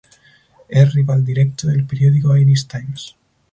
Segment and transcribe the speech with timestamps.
[0.67, 3.15] Es rival directo del periódico "Irish Times".